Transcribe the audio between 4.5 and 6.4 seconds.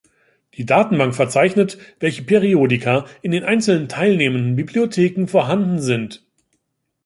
Bibliotheken vorhanden sind.